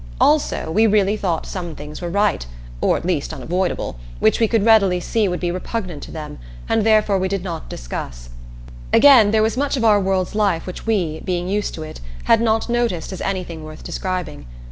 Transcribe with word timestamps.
Also, 0.19 0.71
we 0.71 0.87
really 0.87 1.15
thought 1.15 1.45
some 1.45 1.75
things 1.75 2.01
were 2.01 2.09
right, 2.09 2.47
or 2.81 2.97
at 2.97 3.05
least 3.05 3.31
unavoidable, 3.31 3.99
which 4.19 4.39
we 4.39 4.47
could 4.47 4.65
readily 4.65 4.99
see 4.99 5.27
would 5.27 5.39
be 5.39 5.51
repugnant 5.51 6.01
to 6.01 6.09
them, 6.09 6.39
and 6.67 6.83
therefore 6.83 7.27
did 7.27 7.43
not 7.43 7.69
discuss. 7.69 8.31
Again 8.91 9.29
there 9.29 9.43
was 9.43 9.55
much 9.57 9.77
of 9.77 9.85
our 9.85 9.99
world's 9.99 10.33
life 10.33 10.65
which 10.65 10.87
we, 10.87 11.19
being 11.19 11.47
used 11.47 11.75
to 11.75 11.83
it, 11.83 12.01
had 12.23 12.41
not 12.41 12.67
noticed 12.67 13.13
as 13.13 13.21
anything 13.21 13.63
worth 13.63 13.83
describing. 13.83 14.47